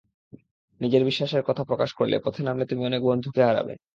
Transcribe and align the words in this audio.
নিজের 0.81 1.03
বিশ্বাসের 1.05 1.43
কথা 1.43 1.63
প্রকাশ 1.63 1.89
করলে, 1.93 2.15
পথে 2.19 2.41
নামলে 2.43 2.65
তুমি 2.65 2.81
অনেক 2.85 3.01
বন্ধুকে 3.03 3.41
হারাবে। 3.43 3.73